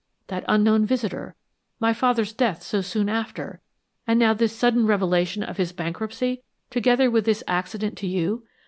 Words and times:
That 0.29 0.45
unknown 0.47 0.87
visitor, 0.87 1.35
my 1.79 1.93
father's 1.93 2.33
death 2.33 2.63
so 2.63 2.81
soon 2.81 3.07
after, 3.07 3.61
and 4.07 4.17
now 4.17 4.33
this 4.33 4.55
sudden 4.55 4.87
revelation 4.87 5.43
of 5.43 5.57
his 5.57 5.73
bankruptcy, 5.73 6.41
together 6.71 7.11
with 7.11 7.25
this 7.25 7.43
accident 7.47 7.99
to 7.99 8.07
you? 8.07 8.43